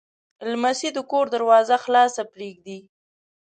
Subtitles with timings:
[0.51, 2.79] لمسی د کور دروازه خلاصه پرېږدي.